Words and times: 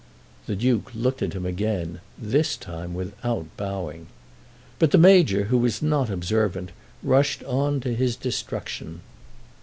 The 0.47 0.55
Duke 0.55 0.93
looked 0.95 1.21
at 1.21 1.33
him 1.33 1.45
again, 1.45 2.01
this 2.17 2.57
time 2.57 2.95
without 2.95 3.45
bowing. 3.55 4.07
But 4.79 4.89
the 4.89 4.97
Major, 4.97 5.43
who 5.43 5.59
was 5.59 5.83
not 5.83 6.09
observant, 6.09 6.71
rushed 7.03 7.43
on 7.43 7.79
to 7.81 7.93
his 7.93 8.15
destruction. 8.15 9.01